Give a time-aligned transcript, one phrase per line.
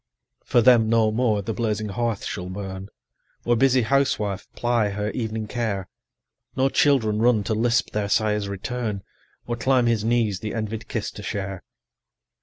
[0.47, 2.89] 20 For them no more the blazing hearth shall burn,
[3.45, 5.89] Or busy housewife ply her evening care;
[6.55, 9.03] No children run to lisp their sire's return,
[9.45, 11.61] Or climb his knees the envied kiss to share.